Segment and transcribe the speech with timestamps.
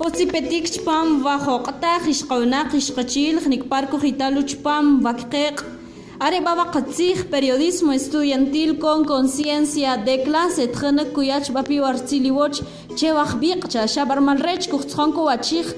[0.00, 5.56] Osipetiqchpam wajuqta qishqawna qishqachil qnikparku qitaluchpam wakqeq
[6.26, 12.58] Are baba qatzij periodismo estudiantil con conciencia de clase tkhana kuyach bapi wartziliwoch
[12.98, 15.68] chewaj biqcha shabar malrech kuxtzhonku wachij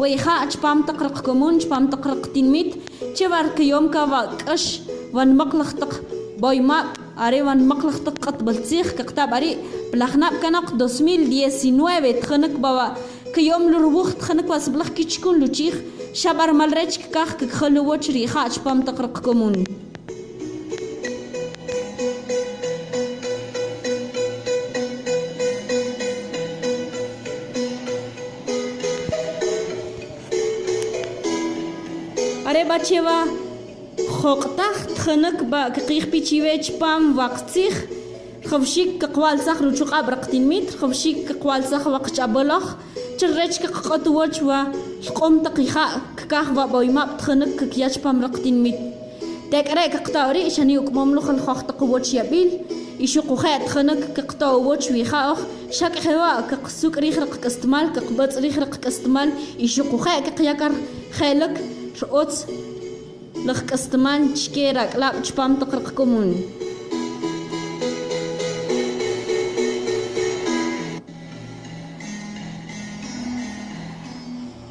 [0.00, 2.70] wayha achpam taqrq komun chpam taqrq tinmit
[3.16, 4.68] chevar kiyomka waqash
[5.16, 5.92] wanmaqlaqtaq
[6.42, 6.88] boymaq
[7.24, 9.52] are wanmaqlaqtaq qatbaltzij kaqtab ari
[9.92, 12.86] plajnab kanaq 2019 tkhana baba
[13.35, 15.75] كيوم لروخ تخنك واس بلخ كيشكون لوچيخ
[16.13, 19.63] شبر مالريچ كاخ كخلو وچ ريخا چپام تقرق كمون
[32.47, 33.47] are bachewa
[34.09, 37.85] خوقتخ تخنك با كقيخ بيتشيويتش بام وقتيخ
[38.45, 41.63] خفشيك كقوال سخ روچو قبر قتين ميت خفشيك كقوال
[43.18, 44.58] chirrechka qaq'atuwachwa
[45.06, 48.78] lq'umta qikaqkaqwa boymapta qhaniq kikyachpam raqtinmit
[49.52, 52.50] tek'reka qtawri' xani uk'momlujan hojta quwach yab'il
[53.04, 55.40] ixuquje't qhaniq qaqtawwach wija'oj
[55.78, 59.28] xak'jewa' qaqsuk' rij qak'astamal qaqb'atz' rij qak'astamal
[59.66, 60.72] ixuquje' qaqyakar
[61.18, 61.54] je'lek
[62.00, 62.36] rotz
[63.46, 66.38] laj k'astamal chke rak'lab' chpam taq raqk'umuni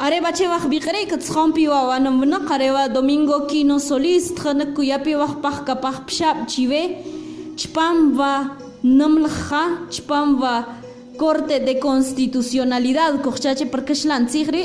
[0.02, 6.84] Arrebatxebak bigreik tzkompiwa wanomnak areba Domingo Kino Solís tjanak kuyapewak pajkapaj pxap chive
[7.56, 9.64] chpamba nomlja
[9.94, 10.54] chpamba
[11.20, 14.64] Corte de Constitucionalidad kochache parkashlan tzigri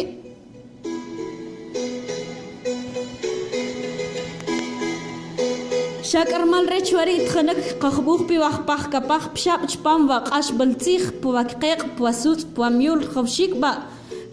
[6.06, 12.44] شاکرمال رچواری تخنک قخبوخ پی وخ پخ کپخ پشاب چپام و قاش بلتیخ پوکقیق پوسوت
[12.56, 13.72] پومیول خوشیک با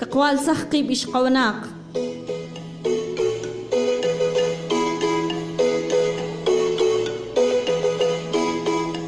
[0.00, 1.68] كقوال سحقي بيش قوناق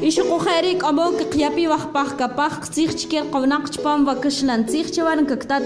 [0.01, 5.59] يشقو خيريك أبوك قيابي وخ بخ كبخ قتيخ چكير قوناق چبام وكشلان تيخ چوان ككتا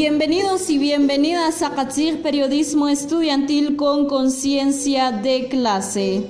[0.00, 6.24] Bienvenidos y bienvenidas a Katzir Periodismo Estudiantil con Conciencia de Clase.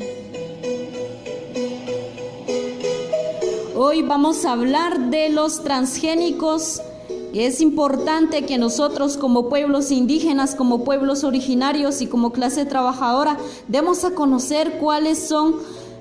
[3.76, 6.80] Hoy vamos a hablar de los transgénicos.
[7.34, 13.36] Es importante que nosotros como pueblos indígenas, como pueblos originarios y como clase trabajadora
[13.68, 15.56] demos a conocer cuáles son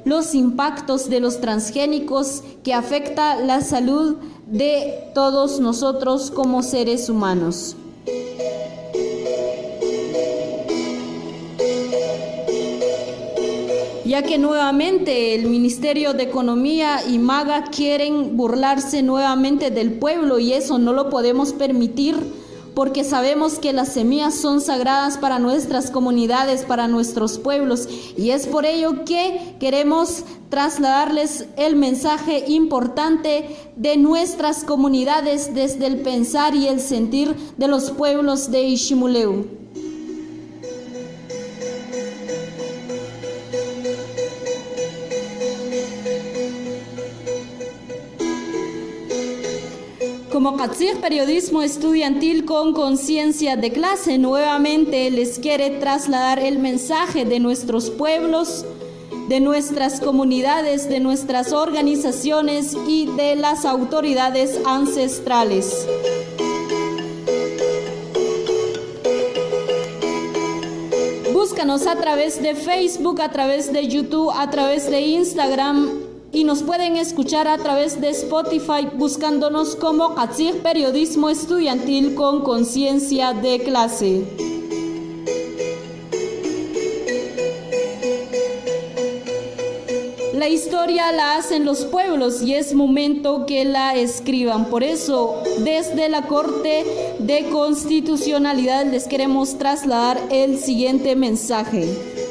[0.06, 4.16] los impactos de los transgénicos que afecta la salud
[4.48, 7.76] de todos nosotros como seres humanos.
[14.06, 20.54] ya que nuevamente el Ministerio de Economía y MAGA quieren burlarse nuevamente del pueblo y
[20.54, 22.16] eso no lo podemos permitir
[22.78, 28.46] porque sabemos que las semillas son sagradas para nuestras comunidades, para nuestros pueblos, y es
[28.46, 36.68] por ello que queremos trasladarles el mensaje importante de nuestras comunidades desde el pensar y
[36.68, 39.67] el sentir de los pueblos de Ishimuleu.
[50.38, 57.40] Como Katzir Periodismo Estudiantil con Conciencia de Clase, nuevamente les quiere trasladar el mensaje de
[57.40, 58.64] nuestros pueblos,
[59.30, 65.88] de nuestras comunidades, de nuestras organizaciones y de las autoridades ancestrales.
[71.34, 76.64] Búscanos a través de Facebook, a través de YouTube, a través de Instagram y nos
[76.64, 84.26] pueden escuchar a través de Spotify buscándonos como Katzir Periodismo Estudiantil con Conciencia de Clase.
[90.34, 94.70] La historia la hacen los pueblos y es momento que la escriban.
[94.70, 96.86] Por eso, desde la Corte
[97.20, 102.27] de Constitucionalidad les queremos trasladar el siguiente mensaje.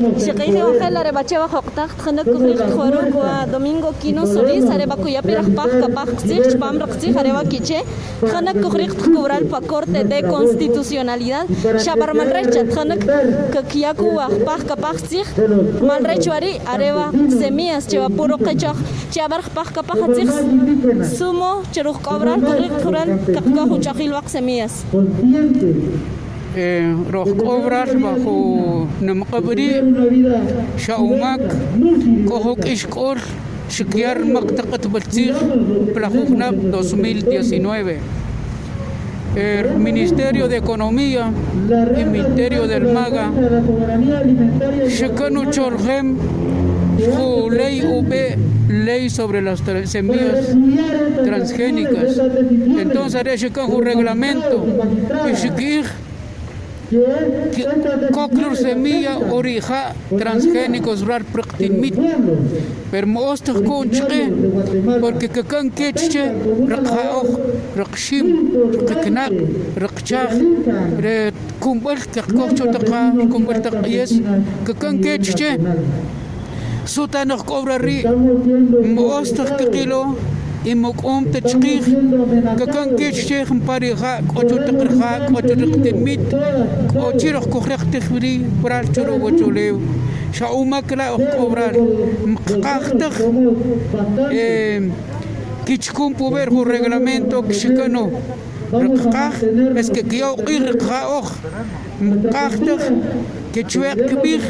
[0.00, 5.48] Shiqiji wajel areba cheva joqtaq tkhana kukhriq khoro kwa Domingo Quino Solís areba kuya piraq
[5.58, 7.80] paq kapaq qsij chpam raqsij areba kiche
[8.20, 11.46] tkhana kukhriq tkubral pa Corte de Constitucionalidad
[11.84, 12.96] shabar malrecha tkhana
[13.54, 15.26] kakiyaku waj paq kapaq qsij
[15.88, 17.06] malrech wari areba
[17.40, 18.36] semillas cheva puro
[19.14, 20.28] chabar paq kapaq qsij
[21.18, 24.74] sumo tkubral kakka huchaqil waq semillas
[27.44, 29.70] obras bajo namqabri
[30.76, 31.40] shaumak
[32.26, 33.18] kohok ishkor
[33.70, 35.34] shikyar maktaqat baltzig
[35.94, 37.98] plajujnab 2019
[39.36, 41.30] el Ministerio de Economía
[41.96, 43.30] y Ministerio del MAGA
[44.88, 46.16] Shekanu Cholgem
[46.98, 48.12] su ley UB
[48.70, 50.54] ley sobre las semillas
[51.24, 52.20] transgénicas.
[52.78, 54.66] Entonces un reglamento
[55.30, 55.36] y
[58.16, 61.94] koklursemiya oriha transgénicos rar priqtinmit
[62.90, 64.22] per moostij konchqi
[65.02, 66.24] porque kakan kechche
[66.72, 67.28] riqja'oj
[67.80, 68.26] riqxim
[68.74, 69.34] riqiknaq
[69.82, 70.32] riqchaj
[71.04, 71.16] re
[71.62, 73.00] kumb'al qeqkojcho taqa
[73.32, 74.12] kumb'al taq'yes
[74.66, 75.50] kakan kechche
[76.92, 77.98] sutanoj k'obrarri
[78.96, 80.02] moostij qiqilo
[80.66, 81.82] إما قوم تشقيق
[82.58, 86.34] ككن كيش شيخ مباري غاك أجو تقرخاك أجو تقتميت
[87.24, 89.80] رخ كخرخ تخبري برال شرو وجوليو
[90.32, 91.76] شاومك مكلا أخو برال
[92.26, 93.22] مقاق تخ.
[95.66, 98.10] كيش كيشكون بوبر هو الرجلمنتو كشكنو
[98.72, 99.44] رقاق
[99.76, 101.32] بس كيو قي رقاق
[102.00, 102.82] مقاق تخ.
[103.54, 104.40] كتشويق كبير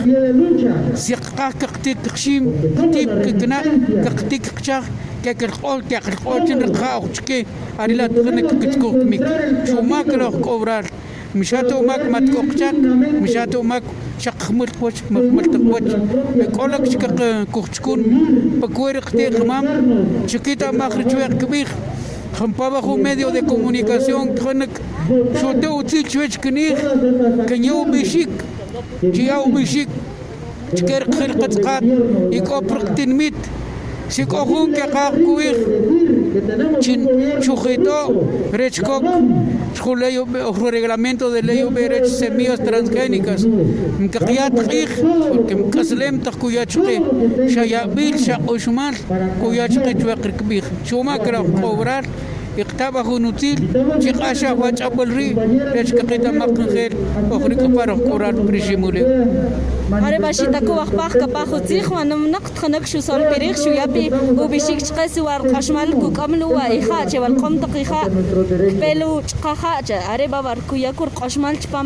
[0.94, 3.62] سيقاق كقتيك قشيم كتيب كقنا
[4.04, 4.84] كقتيك كتشاخ.
[5.23, 7.45] كاكرقول كاكرقول تنرقا وتشكي
[7.79, 9.27] أري لا تغنك كتكوك ميك
[9.67, 10.85] شو ما كلوخ كوبرار
[11.35, 12.75] مشاتو ماك ما تكوكشاك
[13.21, 13.83] مشاتو ماك
[14.19, 15.91] شق خمرت وش مخمرت وش
[16.35, 17.99] يقولك شك كوكشكون
[18.61, 19.65] بكوير قتي قمام
[20.27, 21.67] شكيتا ماخرج ويق كبير
[22.33, 24.69] خمبابا خو medio de comunicación خنك
[25.41, 26.79] شو تو تيجوش كنيخ
[27.47, 28.29] كان يوم بيشيك
[29.03, 29.87] جياو بيشيك
[30.75, 31.83] تكير خلقة قات
[32.31, 33.33] يكوبرق تنميت
[34.09, 35.57] سيكوخون كقاق كويخ
[36.81, 37.07] chin
[37.41, 37.99] sujeto
[38.51, 39.03] rechkok
[40.01, 40.17] ley
[40.71, 43.41] reglamento de ley de semillas transgénicas
[43.99, 44.89] mkaqyat qih
[45.29, 46.97] porque mkaslem taqkuyachqi
[47.53, 48.95] shayabil shaqoshmal
[49.41, 52.03] kuyachqi chwaqir kbih shuma kra cobrar
[52.58, 53.60] اقتابه نوتيل
[54.02, 56.92] چې قاشا واچبل ری پېچ کې ته مقن خیر
[57.30, 59.04] او خري کفر قران پرشي مولې
[60.08, 62.26] آره باشی تکو وقت پاخ که پاخو تیخ و نم
[62.92, 64.48] شو سال پریخ شو یا پی او
[65.28, 70.28] وار قشمل کو کملو و ایخا چه وال قم تقیخا کپلو چقه خا چه آره
[70.34, 70.58] باور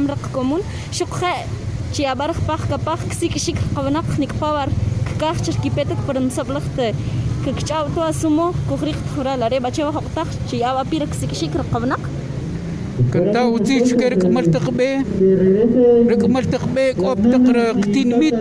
[0.08, 0.28] رق
[6.50, 6.94] لخته
[7.52, 11.98] كشاو توا سمو كخريق تخرا لاري باتشي وحقتاخ شي أو ابيرك سكشيك رقبناك
[13.12, 14.96] كنتا وتيش كرك مرتق بي
[16.10, 18.34] رك مرتق بي كوب تقر قتين ميت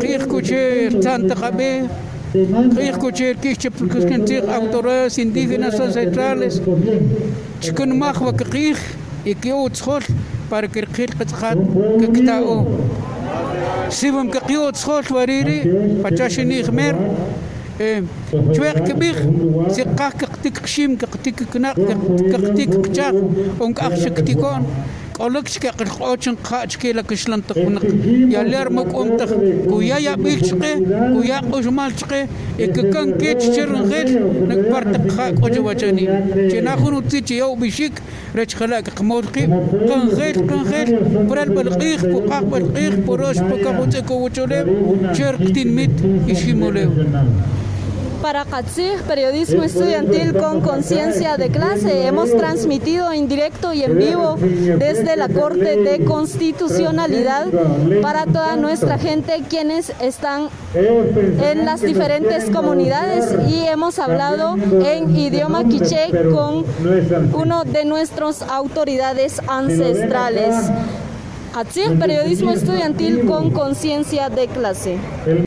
[0.00, 1.82] كيخ كوشير تان تقبي
[2.78, 6.60] قيخ كوشير كيش تبركس كنتيق أوتورس انديفيناس سنترالس
[7.62, 8.80] تكون ماخ وكقيخ
[9.26, 10.02] يكيو تخول
[10.50, 11.58] بارك القيل قد خاد
[12.00, 12.66] ككتاو
[13.88, 15.60] سيبهم كقيو تخول وريري
[16.04, 16.96] فتاشيني مير
[17.80, 19.16] Чвер кбих,
[19.74, 23.14] сикках кактик кшим, кактик кнак, кактик кчах,
[23.58, 24.66] онк ахшик тикон.
[25.18, 27.84] Олыкшке кырхочын качке лакышлан тыкмык.
[27.84, 29.30] Яллер мык омтык.
[29.68, 30.76] Куя я бикчке,
[31.14, 34.08] куя кушмалчке, эккан кеччерн гел,
[34.46, 36.04] нак партык хак ожвачани.
[36.50, 37.94] Ченахун утичи яу бишик,
[38.34, 39.46] رج خلاك قمورقي
[39.88, 40.88] كان غير كان غير
[41.28, 44.66] برا البلقيخ بقاق بلقيخ بروش بقاق وتكو وتوليب
[45.18, 45.90] شرق تنميت
[46.28, 46.90] يشي موليو
[48.22, 54.36] Para Katzig, periodismo estudiantil con conciencia de clase, hemos transmitido en directo y en vivo
[54.36, 57.46] desde la Corte de Constitucionalidad
[58.02, 65.64] para toda nuestra gente quienes están en las diferentes comunidades y hemos hablado en idioma
[65.64, 66.64] quiché con
[67.32, 70.54] uno de nuestras autoridades ancestrales.
[71.52, 74.98] Katzig, periodismo estudiantil con conciencia de clase.